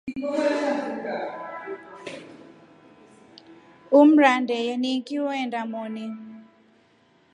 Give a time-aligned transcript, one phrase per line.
[3.99, 6.05] Umra ndeye nikiwenda mwoni.